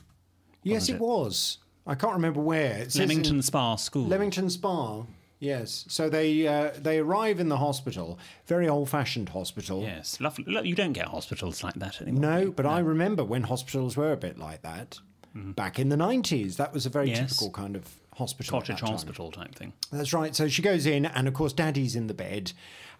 [0.62, 1.58] Yes, wasn't it was.
[1.86, 2.78] I can't remember where.
[2.78, 4.06] It says Leamington in- Spa School.
[4.06, 5.04] Leamington Spa.
[5.40, 5.84] Yes.
[5.88, 9.82] So they uh, they arrive in the hospital, very old-fashioned hospital.
[9.82, 10.44] Yes, lovely.
[10.46, 12.20] Look, you don't get hospitals like that anymore.
[12.20, 14.98] No, but I remember when hospitals were a bit like that.
[15.34, 17.10] Back in the 90s, that was a very.
[17.10, 17.20] Yes.
[17.30, 17.84] typical kind of
[18.16, 18.58] hospital.
[18.58, 19.72] Cottage hospital type thing.
[19.92, 20.34] That's right.
[20.34, 22.50] So she goes in, and of course, Daddy's in the bed,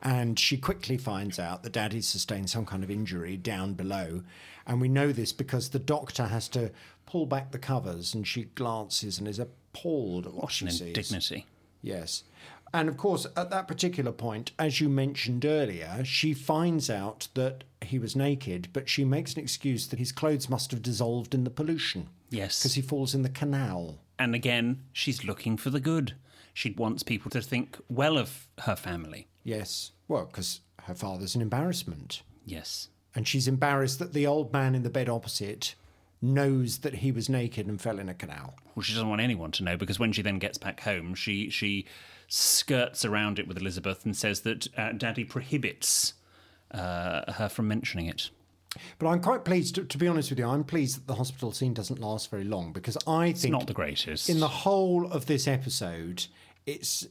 [0.02, 4.22] and she quickly finds out that Daddy's sustained some kind of injury down below.
[4.68, 6.70] And we know this because the doctor has to
[7.06, 10.70] pull back the covers, and she glances and is appalled at what, What she an
[10.70, 10.80] sees.
[10.96, 11.44] indignity.
[11.82, 12.24] Yes.
[12.74, 17.64] And of course, at that particular point, as you mentioned earlier, she finds out that
[17.82, 21.44] he was naked, but she makes an excuse that his clothes must have dissolved in
[21.44, 22.58] the pollution Yes.
[22.60, 23.98] because he falls in the canal.
[24.18, 26.14] And again, she's looking for the good.
[26.52, 29.28] She wants people to think well of her family.
[29.44, 29.92] Yes.
[30.08, 32.22] Well, because her father's an embarrassment.
[32.44, 32.88] Yes.
[33.14, 35.74] And she's embarrassed that the old man in the bed opposite
[36.20, 38.54] knows that he was naked and fell in a canal.
[38.74, 41.50] Well, she doesn't want anyone to know because when she then gets back home, she
[41.50, 41.86] she
[42.28, 46.14] skirts around it with Elizabeth and says that uh, Daddy prohibits
[46.70, 48.30] uh, her from mentioning it.
[48.98, 51.52] But I'm quite pleased, to, to be honest with you, I'm pleased that the hospital
[51.52, 54.28] scene doesn't last very long because I think not the greatest.
[54.28, 56.26] In the whole of this episode,
[56.68, 57.06] it's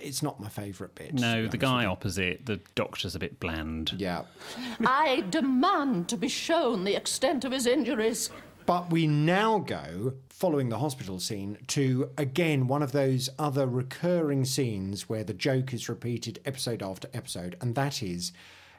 [0.00, 1.14] it's not my favourite bit.
[1.14, 3.94] No, the guy opposite, the doctor's a bit bland.
[3.98, 4.22] Yeah.
[4.86, 8.30] I demand to be shown the extent of his injuries.
[8.64, 14.44] But we now go, following the hospital scene, to again one of those other recurring
[14.44, 18.32] scenes where the joke is repeated episode after episode, and that is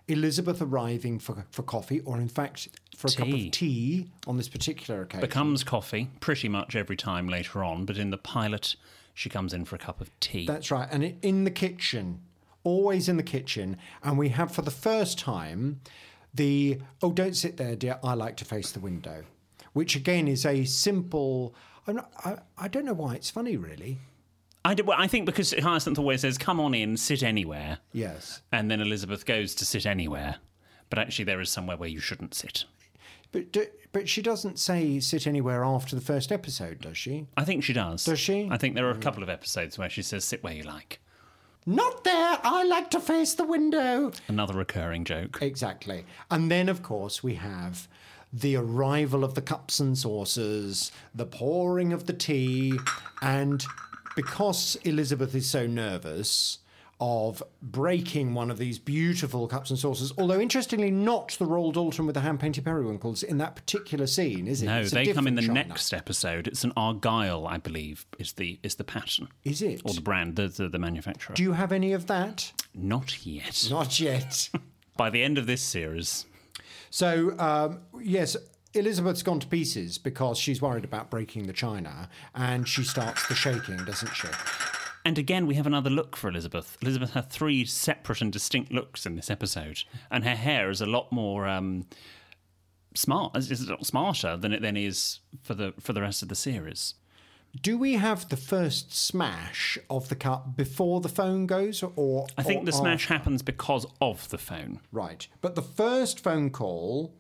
[0.08, 3.46] Elizabeth arriving for, for coffee, or in fact, for a cup Tea.
[3.48, 5.22] of tea on this particular occasion.
[5.22, 8.78] Becomes coffee pretty much every time later on, but in the pilot,
[9.14, 10.46] she comes in for a cup of tea.
[10.46, 10.88] That's right.
[10.92, 12.22] And in the kitchen,
[12.64, 13.78] always in the kitchen.
[14.04, 15.82] And we have for the first time
[16.34, 19.24] the, oh, don't sit there, dear, I like to face the window,
[19.74, 21.54] which again is a simple,
[21.88, 24.00] I'm not, I, I don't know why it's funny, really.
[24.66, 27.80] I, do, well, I think because Hyacinth always says, come on in, sit anywhere.
[27.92, 28.42] Yes.
[28.52, 30.38] And then Elizabeth goes to sit anywhere.
[30.90, 32.66] But actually, there is somewhere where you shouldn't sit.
[33.34, 37.28] But, do, but she doesn't say sit anywhere after the first episode, does she?
[37.36, 38.06] I think she does.
[38.06, 38.48] Does she?
[38.50, 41.02] I think there are a couple of episodes where she says, sit where you like.
[41.66, 44.12] Not there, I like to face the window.
[44.28, 45.40] Another recurring joke.
[45.42, 46.06] Exactly.
[46.30, 47.88] And then, of course, we have
[48.32, 52.74] the arrival of the cups and saucers, the pouring of the tea,
[53.22, 53.66] and
[54.16, 56.60] because Elizabeth is so nervous
[57.06, 62.06] of breaking one of these beautiful cups and saucers, although interestingly not the Royal Doulton
[62.06, 64.68] with the hand painted periwinkles in that particular scene, is it?
[64.68, 65.66] No, It's they come in the china.
[65.66, 66.48] next episode.
[66.48, 69.28] It's an Argyle, I believe, is the is the pattern.
[69.44, 69.82] Is it?
[69.84, 71.36] Or the brand, the, the, the manufacturer.
[71.36, 72.54] Do you have any of that?
[72.74, 73.68] Not yet.
[73.70, 74.50] Not yet.
[74.96, 76.26] By the end of this series.
[76.90, 78.38] So, um, yes,
[78.74, 83.36] Elizabeth's gone to pieces because she's worried about breaking the china and she starts the
[83.36, 84.30] shaking, doesn't she?
[85.06, 86.78] And again, we have another look for Elizabeth.
[86.82, 90.86] Elizabeth had three separate and distinct looks in this episode, and her hair is a
[90.86, 91.86] lot more um,
[92.96, 93.36] smart.
[93.36, 96.36] Is a lot smarter than it then is for the for the rest of the
[96.36, 96.96] series.
[97.62, 102.44] Do we have the first smash of the cup before the phone goes, or I
[102.44, 104.80] think or the smash happens because of the phone.
[104.92, 107.14] Right, but the first phone call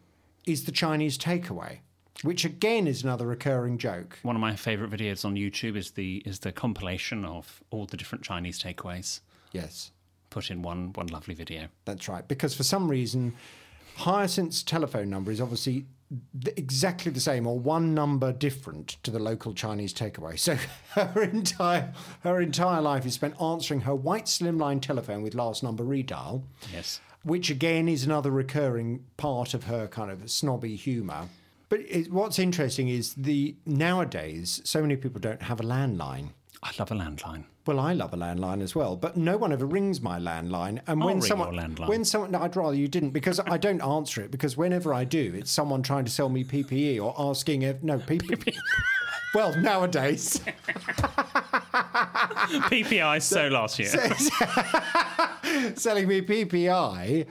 [0.45, 1.79] is the Chinese takeaway.
[2.21, 4.19] Which again is another recurring joke.
[4.23, 7.97] One of my favourite videos on YouTube is the is the compilation of all the
[7.97, 9.19] different Chinese takeaways
[9.51, 9.91] Yes,
[10.29, 11.67] put in one one lovely video.
[11.85, 12.27] that's right.
[12.27, 13.33] Because for some reason,
[13.97, 15.85] Hyacinth's telephone number is obviously
[16.55, 20.37] exactly the same or one number different to the local Chinese takeaway.
[20.37, 20.55] So
[20.91, 25.83] her entire her entire life is spent answering her white slimline telephone with last number
[25.83, 26.43] redial.
[26.71, 26.99] Yes.
[27.23, 31.29] which again is another recurring part of her kind of snobby humour.
[31.73, 36.27] But it, what's interesting is the nowadays so many people don't have a landline.
[36.61, 37.45] I love a landline.
[37.65, 40.81] Well, I love a landline as well, but no one ever rings my landline.
[40.85, 41.87] And I'll when someone, landline.
[41.87, 45.03] when someone, no, I'd rather you didn't because I don't answer it because whenever I
[45.03, 48.55] do, it's someone trying to sell me PPE or asking if no PPE.
[49.33, 50.41] well, nowadays,
[52.69, 53.89] PPI so last year.
[55.75, 57.25] selling me PPI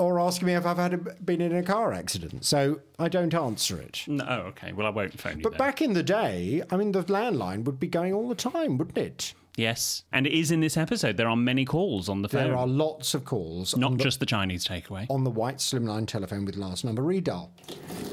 [0.00, 2.44] or asking me if I've had a, been in a car accident.
[2.44, 4.04] So I don't answer it.
[4.06, 4.72] No, oh, okay.
[4.72, 5.42] Well, I won't phone you.
[5.42, 5.58] But then.
[5.58, 8.98] back in the day, I mean, the landline would be going all the time, wouldn't
[8.98, 9.34] it?
[9.56, 11.16] yes, and it is in this episode.
[11.16, 12.44] There are many calls on the phone.
[12.44, 13.76] There are lots of calls.
[13.76, 15.06] not the, just the Chinese takeaway.
[15.10, 17.50] on the white slimline telephone with last number redial.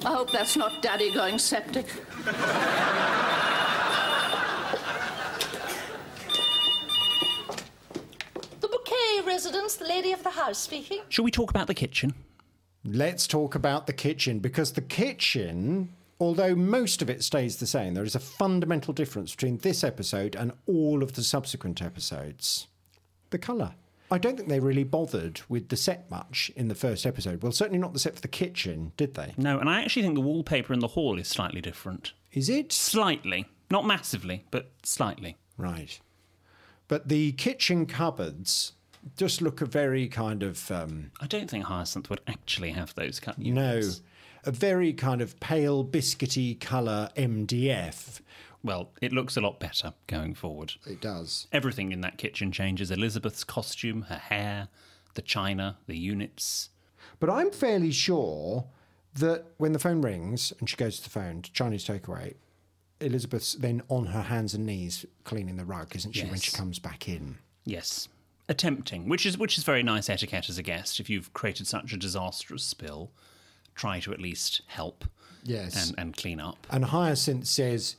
[0.06, 1.88] I hope that's not Daddy going septic.
[8.60, 11.00] the bouquet residence, the lady of the house speaking.
[11.10, 12.15] Shall we talk about the kitchen?
[12.84, 17.93] Let's talk about the kitchen because the kitchen, although most of it stays the same,
[17.93, 22.65] there is a fundamental difference between this episode and all of the subsequent episodes.
[23.30, 23.76] The colour.
[24.10, 27.43] I don't think they really bothered with the set much in the first episode.
[27.43, 29.36] Well, certainly not the set for the kitchen, did they?
[29.38, 32.13] No, and I actually think the wallpaper in the hall is slightly different.
[32.32, 32.71] Is it?
[32.71, 33.45] Slightly.
[33.69, 35.38] Not massively, but slightly.
[35.60, 36.00] Right.
[36.88, 38.73] But the kitchen cupboards
[39.15, 40.70] just look a very kind of.
[40.72, 44.00] Um, I don't think Hyacinth would actually have those cut units.
[44.00, 48.22] no, a very kind of pale biscuity colour MDF.
[48.63, 50.74] Well, it looks a lot better going forward.
[50.86, 51.48] It does.
[51.52, 52.91] Everything in that kitchen changes.
[52.91, 54.67] Elizabeth's costume, her hair,
[55.13, 56.70] the china, the units.
[57.20, 58.65] But I'm fairly sure
[59.13, 62.36] that when the phone rings and she goes to the phone to Chinese takeaway,
[63.00, 66.80] Elizabeth's then on her hands and knees cleaning the rug, isn't she, when she comes
[66.80, 67.38] back in?
[67.63, 68.08] Yes.
[68.50, 71.00] Attempting, which is which is very nice etiquette as a guest.
[71.02, 73.12] If you've created such a disastrous spill,
[73.76, 75.04] try to at least help
[75.44, 75.88] Yes.
[75.90, 76.66] and, and clean up.
[76.70, 77.96] And Hyacinth says,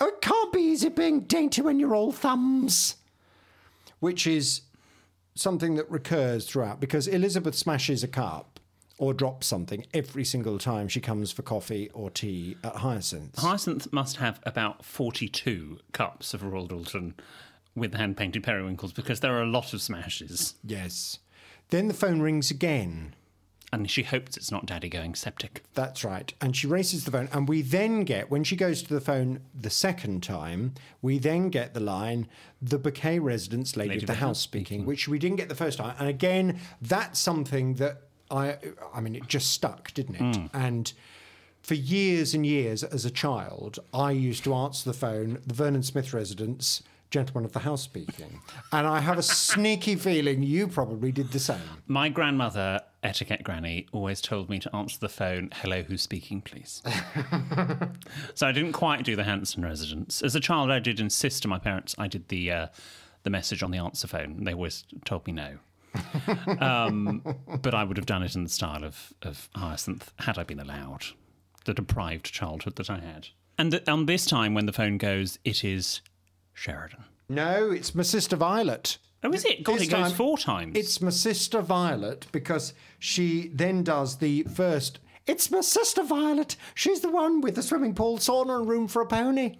[0.00, 2.96] Oh, it can't be easy being dainty when you're all thumbs.
[4.00, 4.62] Which is
[5.36, 8.58] something that recurs throughout because Elizabeth smashes a cup
[8.98, 13.38] or drops something every single time she comes for coffee or tea at Hyacinth.
[13.38, 17.14] Hyacinth must have about 42 cups of Royal Doulton
[17.74, 20.54] with hand painted periwinkles because there are a lot of smashes.
[20.64, 21.18] Yes.
[21.70, 23.14] Then the phone rings again.
[23.72, 25.64] And she hopes it's not Daddy going septic.
[25.74, 26.32] That's right.
[26.40, 27.28] And she races the phone.
[27.32, 31.48] And we then get, when she goes to the phone the second time, we then
[31.48, 32.28] get the line,
[32.62, 34.88] the bouquet residence lady, of the house speaking, mm-hmm.
[34.88, 35.96] which we didn't get the first time.
[35.98, 38.58] And again, that's something that I,
[38.94, 40.22] I mean, it just stuck, didn't it?
[40.22, 40.50] Mm.
[40.54, 40.92] And
[41.62, 45.82] for years and years as a child, I used to answer the phone, the Vernon
[45.82, 46.82] Smith residence,
[47.14, 48.40] gentleman of the house speaking.
[48.72, 51.60] And I have a sneaky feeling you probably did the same.
[51.86, 56.82] My grandmother, etiquette granny, always told me to answer the phone, hello, who's speaking, please.
[58.34, 60.22] so I didn't quite do the Hanson residence.
[60.22, 62.66] As a child, I did insist to my parents I did the, uh,
[63.22, 64.42] the message on the answer phone.
[64.42, 65.58] They always told me no.
[66.60, 67.22] um,
[67.62, 70.58] but I would have done it in the style of, of Hyacinth had I been
[70.58, 71.04] allowed.
[71.64, 73.28] The deprived childhood that I had.
[73.56, 76.00] And th- on this time, when the phone goes, it is
[76.54, 77.04] Sheridan.
[77.28, 78.98] No, it's my sister Violet.
[79.22, 79.62] Oh, is it?
[79.64, 80.76] God, This it goes time- four times.
[80.76, 84.98] It's my sister Violet because she then does the first.
[85.26, 86.56] It's my sister Violet.
[86.74, 89.56] She's the one with the swimming pool, sauna, and room for a pony.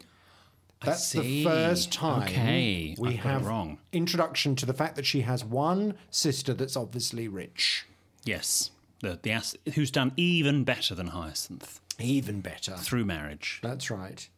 [0.85, 1.45] That's the see.
[1.45, 3.79] first time Okay, we I've have wrong.
[3.93, 7.87] introduction to the fact that she has one sister that's obviously rich.
[8.25, 12.77] Yes, the the ass who's done even better than Hyacinth Even better.
[12.77, 13.61] through marriage.
[13.63, 14.29] That's right.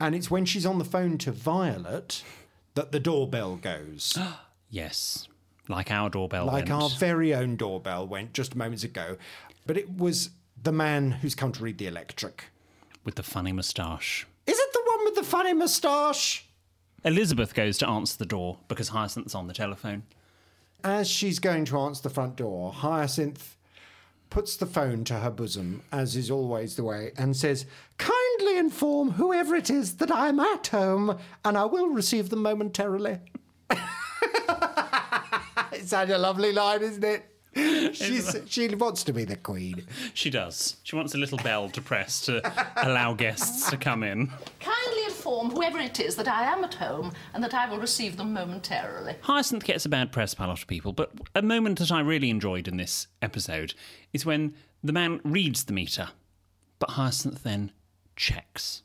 [0.00, 2.22] And it's when she's on the phone to Violet
[2.74, 4.18] that the doorbell goes.
[4.70, 5.28] Yes,
[5.68, 6.46] like our doorbell.
[6.46, 6.70] like went.
[6.72, 9.16] our very own doorbell went just moments ago.
[9.66, 10.30] But it was
[10.60, 12.46] the man who's come to read the electric.
[13.04, 14.26] with the funny moustache.
[14.48, 16.44] Is it the one with the funny moustache?
[17.04, 20.02] Elizabeth goes to answer the door because Hyacinth's on the telephone.
[20.82, 23.56] As she's going to answer the front door, Hyacinth
[24.34, 27.66] puts the phone to her bosom, as is always the way, and says,
[27.98, 33.20] Kindly inform whoever it is that I'm at home, and I will receive them momentarily.
[35.70, 37.30] it's such a lovely line, isn't it?
[37.94, 39.86] She's, she wants to be the queen.
[40.14, 40.78] She does.
[40.82, 42.42] She wants a little bell to press to
[42.84, 44.32] allow guests to come in.
[44.58, 44.73] Kindly
[45.24, 48.34] inform whoever it is that I am at home and that I will receive them
[48.34, 49.16] momentarily.
[49.22, 52.00] Hyacinth gets a bad press by a lot of people, but a moment that I
[52.00, 53.72] really enjoyed in this episode
[54.12, 56.10] is when the man reads the meter,
[56.78, 57.72] but Hyacinth then
[58.16, 58.82] checks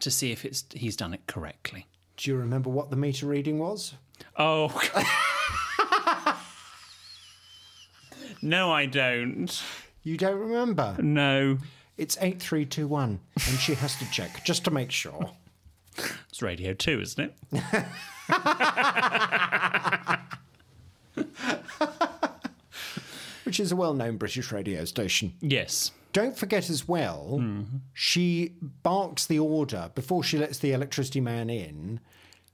[0.00, 1.86] to see if it's he's done it correctly.
[2.18, 3.94] Do you remember what the meter reading was?
[4.36, 4.68] Oh.
[8.42, 9.62] no, I don't.
[10.02, 10.96] You don't remember?
[10.98, 11.56] No.
[11.96, 15.30] It's 8321, and she has to check just to make sure.
[16.38, 17.34] It's Radio 2, isn't it?
[23.44, 25.32] Which is a well known British radio station.
[25.40, 25.90] Yes.
[26.12, 27.78] Don't forget as well, mm-hmm.
[27.92, 28.52] she
[28.84, 31.98] barks the order before she lets the electricity man in.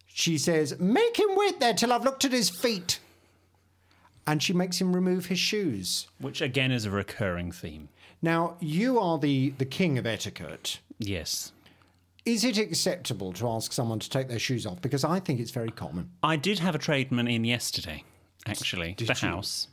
[0.07, 3.01] She says, Make him wait there till I've looked at his feet.
[4.27, 6.07] And she makes him remove his shoes.
[6.19, 7.91] Which again is a recurring theme.
[8.23, 10.79] Now, you are the, the king of etiquette.
[10.99, 11.53] Yes.
[12.25, 14.81] Is it acceptable to ask someone to take their shoes off?
[14.81, 16.11] Because I think it's very common.
[16.23, 18.03] I did have a tradesman in yesterday,
[18.47, 19.29] actually, Did the you?
[19.29, 19.69] house,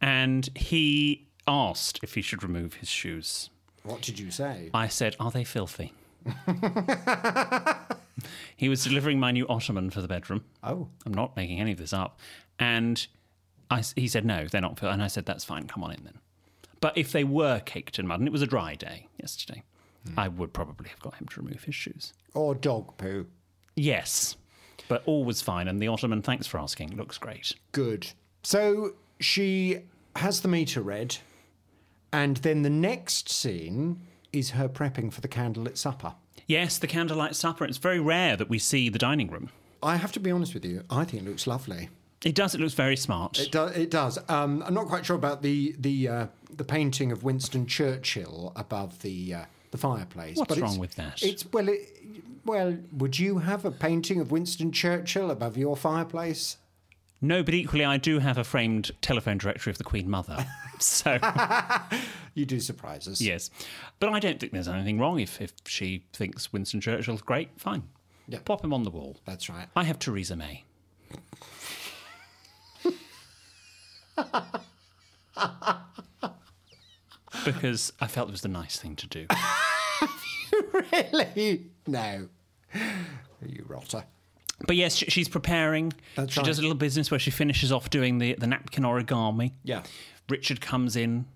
[0.00, 3.50] and he asked if he should remove his shoes.
[3.84, 4.70] What did you say?
[4.74, 5.92] I said, Are they filthy?
[8.56, 10.42] he was delivering my new ottoman for the bedroom.
[10.62, 10.88] Oh.
[11.06, 12.18] I'm not making any of this up.
[12.58, 13.06] And
[13.70, 14.92] I he said, No, they're not filthy.
[14.92, 16.18] And I said, That's fine, come on in then.
[16.80, 19.62] But if they were caked in mud, and it was a dry day yesterday,
[20.16, 22.12] I would probably have got him to remove his shoes.
[22.34, 23.26] Or dog poo.
[23.76, 24.36] Yes.
[24.88, 25.68] But all was fine.
[25.68, 27.52] And the ottoman, thanks for asking, looks great.
[27.72, 28.08] Good.
[28.42, 29.80] So she
[30.16, 31.16] has the meter read,
[32.12, 34.00] and then the next scene
[34.32, 36.14] is her prepping for the candlelit supper.
[36.46, 37.64] Yes, the candlelight supper.
[37.64, 39.50] It's very rare that we see the dining room.
[39.82, 41.88] I have to be honest with you, I think it looks lovely.
[42.24, 42.54] It does.
[42.54, 43.38] It looks very smart.
[43.38, 44.18] It, do, it does.
[44.30, 49.02] Um, I'm not quite sure about the the uh, the painting of Winston Churchill above
[49.02, 49.44] the uh,
[49.74, 50.36] the fireplace.
[50.36, 51.20] What's but wrong with that?
[51.20, 51.80] It's well, it,
[52.44, 52.76] well.
[52.92, 56.58] Would you have a painting of Winston Churchill above your fireplace?
[57.20, 60.46] No, but equally, I do have a framed telephone directory of the Queen Mother.
[60.78, 61.18] so,
[62.34, 63.20] You do surprise us.
[63.20, 63.50] yes.
[63.98, 67.48] But I don't think there's anything wrong if, if she thinks Winston Churchill's great.
[67.56, 67.82] Fine.
[68.28, 68.38] Yeah.
[68.44, 69.16] Pop him on the wall.
[69.24, 69.66] That's right.
[69.74, 70.62] I have Theresa May.
[77.44, 79.26] because I felt it was the nice thing to do.
[80.92, 81.66] really?
[81.86, 82.28] No.
[83.46, 84.04] You rotter.
[84.66, 85.92] But yes, she- she's preparing.
[86.16, 86.46] That's she right.
[86.46, 89.52] does a little business where she finishes off doing the, the napkin origami.
[89.64, 89.82] Yeah.
[90.30, 91.26] Richard comes in,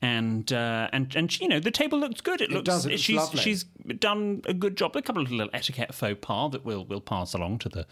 [0.00, 2.40] and uh, and and you know the table looks good.
[2.40, 3.40] It, looks does, it she's lovely.
[3.40, 3.62] she's
[4.00, 4.96] done a good job.
[4.96, 7.86] A couple of little etiquette faux pas that we'll we'll pass along to the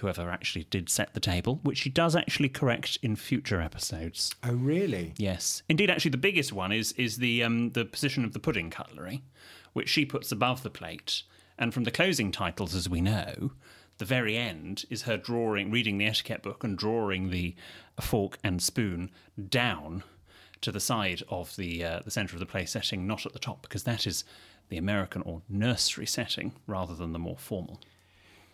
[0.00, 4.34] whoever actually did set the table, which she does actually correct in future episodes.
[4.42, 5.14] Oh, really?
[5.16, 5.90] Yes, indeed.
[5.90, 9.22] Actually, the biggest one is is the um, the position of the pudding cutlery,
[9.74, 11.22] which she puts above the plate.
[11.58, 13.52] And from the closing titles, as we know,
[13.98, 17.54] the very end is her drawing, reading the etiquette book and drawing the
[18.00, 19.10] fork and spoon
[19.48, 20.02] down
[20.62, 23.38] to the side of the uh, the centre of the play setting, not at the
[23.38, 24.24] top, because that is
[24.70, 27.78] the American or nursery setting rather than the more formal.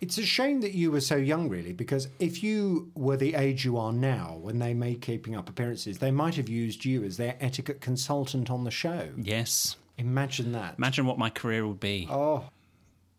[0.00, 3.66] It's a shame that you were so young, really, because if you were the age
[3.66, 7.18] you are now, when they made Keeping Up Appearances, they might have used you as
[7.18, 9.10] their etiquette consultant on the show.
[9.18, 9.76] Yes.
[10.00, 10.74] Imagine that.
[10.78, 12.08] Imagine what my career would be.
[12.10, 12.44] Oh.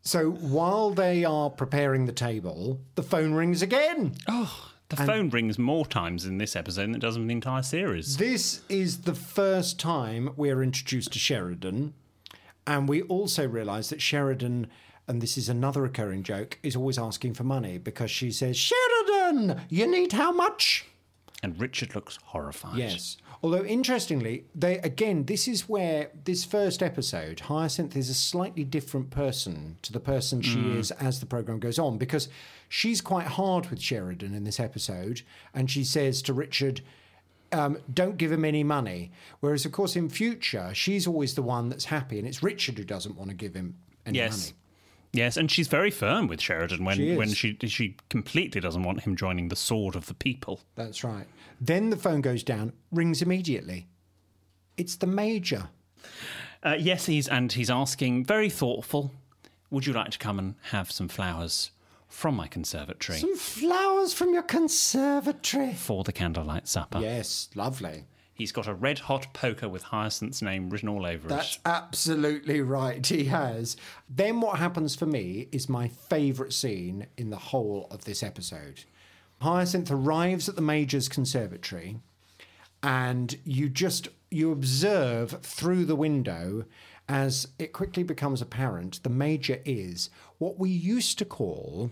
[0.02, 4.16] So while they are preparing the table, the phone rings again.
[4.28, 7.34] Oh, the And- phone rings more times in this episode than it does in the
[7.34, 8.18] entire series.
[8.18, 11.94] This is the first time we're introduced to Sheridan,
[12.66, 14.68] and we also realise that Sheridan,
[15.08, 19.62] and this is another recurring joke, is always asking for money because she says, Sheridan,
[19.70, 20.86] you need how much?
[21.44, 22.78] And Richard looks horrified.
[22.78, 23.18] Yes.
[23.44, 29.10] Although interestingly, they again, this is where this first episode, Hyacinth is a slightly different
[29.10, 30.78] person to the person she Mm.
[30.78, 32.30] is as the program goes on because
[32.70, 35.24] she's quite hard with Sheridan in this episode,
[35.56, 36.82] and she says to Richard,
[37.52, 41.70] um, "Don't give him any money." Whereas, of course, in future, she's always the one
[41.70, 43.76] that's happy, and it's Richard who doesn't want to give him
[44.06, 44.46] any yes.
[44.52, 44.58] money.
[45.14, 47.18] Yes, and she's very firm with Sheridan when She is.
[47.18, 50.62] when she she completely doesn't want him joining the sword of the people.
[50.76, 51.26] That's right.
[51.62, 53.88] Then the phone goes down, rings immediately.
[54.78, 55.70] It's the major.
[56.64, 59.12] Uh, yes, he's and he's asking, very thoughtful.
[59.70, 61.72] Would you like to come and have some flowers
[62.10, 65.74] from my conservatory Some flowers from your conservatory.
[65.74, 67.00] for the candlelight supper?
[67.00, 68.06] Yes, lovely.
[68.34, 71.62] He's got a red hot poker with Hyacinth's name written all over That's it.
[71.64, 73.06] That's absolutely right.
[73.06, 73.78] He has.
[74.10, 78.84] Then what happens for me is my favourite scene in the whole of this episode.
[79.42, 81.98] Hyacinth arrives at the Major's conservatory
[82.84, 86.66] and you just you observe through the window
[87.10, 91.92] as it quickly becomes apparent the major is what we used to call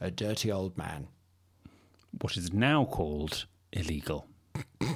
[0.00, 1.06] a dirty old man.
[2.20, 4.26] What is now called illegal.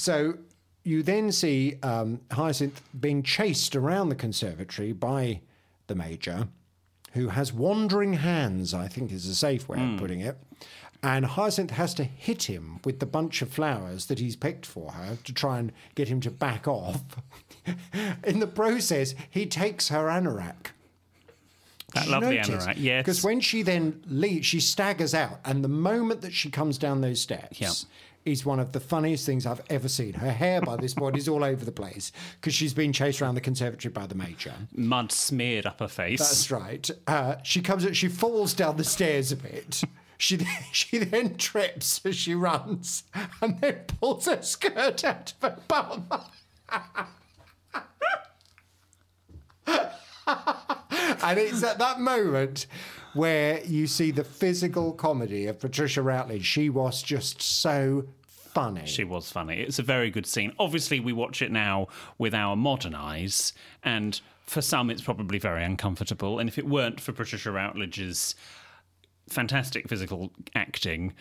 [0.00, 0.38] So
[0.82, 5.40] you then see um, Hyacinth being chased around the conservatory by
[5.86, 6.48] the major,
[7.12, 10.38] who has wandering hands, I think is a safe way of putting it.
[11.02, 14.92] And Hyacinth has to hit him with the bunch of flowers that he's picked for
[14.92, 17.02] her to try and get him to back off.
[18.24, 20.72] In the process, he takes her anorak.
[21.94, 23.04] That lovely anorak, yes.
[23.04, 27.00] Because when she then leaves, she staggers out, and the moment that she comes down
[27.00, 27.72] those steps Yeah.
[28.24, 30.14] Is one of the funniest things I've ever seen.
[30.14, 33.34] Her hair by this point is all over the place because she's been chased around
[33.34, 34.54] the conservatory by the major.
[34.74, 36.18] Mud smeared up her face.
[36.18, 36.88] That's right.
[37.06, 39.82] Uh, she comes, she falls down the stairs a bit.
[40.18, 40.38] She
[40.72, 43.04] she then trips as she runs,
[43.40, 46.06] and then pulls her skirt out of her bum.
[50.26, 52.66] and it's at that moment
[53.14, 56.44] where you see the physical comedy of Patricia Routledge.
[56.44, 58.86] She was just so funny.
[58.86, 59.60] She was funny.
[59.60, 60.52] It's a very good scene.
[60.58, 61.88] Obviously, we watch it now
[62.18, 63.52] with our modern eyes,
[63.82, 66.38] and for some, it's probably very uncomfortable.
[66.38, 68.34] And if it weren't for Patricia Routledge's
[69.28, 71.14] fantastic physical acting,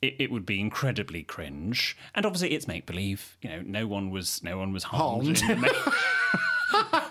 [0.00, 1.96] it, it would be incredibly cringe.
[2.14, 3.36] And obviously, it's make believe.
[3.42, 5.40] You know, no one was no one was harmed.
[5.40, 5.68] Harmed.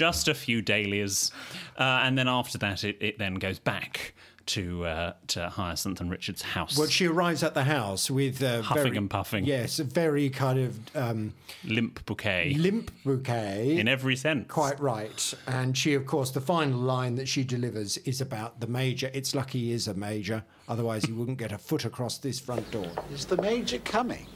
[0.00, 1.32] in the ma- Just a few dahlias,
[1.78, 4.14] uh, and then after that, it, it then goes back
[4.46, 6.78] to uh, to Hyacinth and Richard's house.
[6.78, 9.44] Well, she arrives at the house with uh, Huffing very- and puffing.
[9.44, 11.32] Yes, a very kind of um,
[11.64, 12.54] limp bouquet.
[12.56, 13.76] limp bouquet.
[13.76, 14.46] in every sense.
[14.48, 15.34] Quite right.
[15.48, 19.10] And she, of course, the final line that she delivers is about the major.
[19.12, 22.70] It's lucky he is a major, otherwise he wouldn't get a foot across this front
[22.70, 22.90] door.
[23.12, 24.26] Is the Major coming?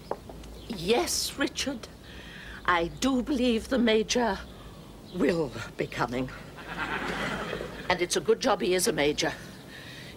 [0.68, 1.86] Yes, Richard.
[2.66, 4.38] I do believe the Major
[5.14, 6.28] will be coming.
[7.88, 9.32] And it's a good job he is a Major.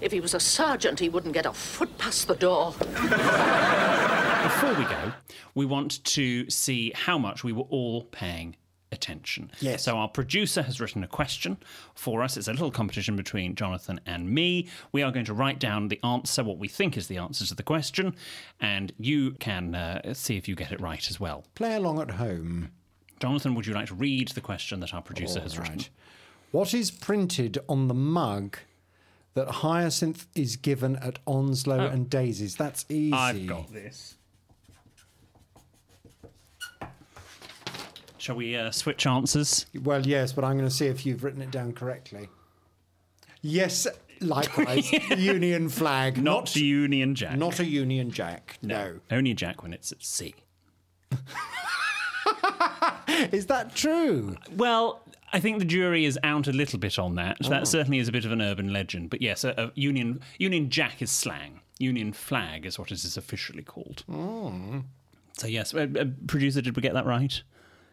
[0.02, 2.74] If he was a sergeant, he wouldn't get a foot past the door.
[2.74, 5.14] Before we go,
[5.56, 8.56] we want to see how much we were all paying
[8.92, 9.50] attention.
[9.60, 9.84] Yes.
[9.84, 11.58] So our producer has written a question
[11.96, 12.38] for us.
[12.38, 14.68] It's a little competition between Jonathan and me.
[14.92, 17.56] We are going to write down the answer, what we think is the answer to
[17.56, 18.16] the question,
[18.60, 21.46] and you can uh, see if you get it right as well.
[21.56, 22.72] Play along at home.
[23.24, 25.80] Jonathan, would you like to read the question that our producer has written?
[26.52, 28.58] What is printed on the mug
[29.34, 31.88] that Hyacinth is given at Onslow Oh.
[31.88, 32.58] and Daisy's?
[32.58, 33.14] That's easy.
[33.14, 34.18] I've got this.
[38.18, 39.68] Shall we uh, switch answers?
[39.82, 42.28] Well, yes, but I'm going to see if you've written it down correctly.
[43.42, 43.88] Yes,
[44.20, 44.92] likewise.
[45.18, 46.22] Union flag.
[46.22, 47.38] Not, the Union Jack.
[47.38, 48.58] Not a Union Jack.
[48.62, 49.00] No.
[49.10, 50.36] Only a Jack when it's at sea.
[53.32, 54.36] Is that true?
[54.56, 57.38] Well, I think the jury is out a little bit on that.
[57.44, 57.50] Oh.
[57.50, 59.10] That certainly is a bit of an urban legend.
[59.10, 61.62] But yes, a, a Union Union Jack is slang.
[61.80, 64.04] Union flag is what it is officially called.
[64.12, 64.84] Oh.
[65.38, 67.42] So yes, uh, uh, producer, did we get that right?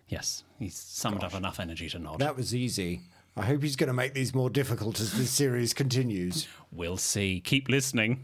[0.09, 2.19] Yes, he's summoned up enough energy to nod.
[2.19, 3.03] That was easy.
[3.37, 6.49] I hope he's going to make these more difficult as this series continues.
[6.73, 7.41] We'll see.
[7.41, 8.23] Keep listening.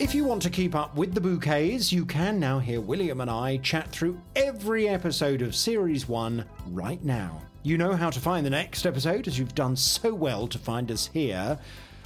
[0.00, 3.30] If you want to keep up with the bouquets, you can now hear William and
[3.30, 7.42] I chat through every episode of Series 1 right now.
[7.64, 10.90] You know how to find the next episode, as you've done so well to find
[10.90, 11.58] us here.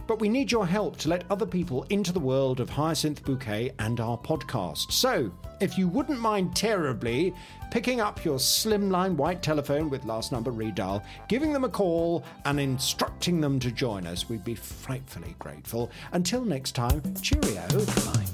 [0.06, 3.72] But we need your help to let other people into the world of Hyacinth Bouquet
[3.78, 4.92] and our podcast.
[4.92, 7.34] So, if you wouldn't mind terribly
[7.70, 12.60] picking up your slimline white telephone with last number redial, giving them a call, and
[12.60, 15.90] instructing them to join us, we'd be frightfully grateful.
[16.12, 17.66] Until next time, cheerio.
[17.68, 18.33] Bye.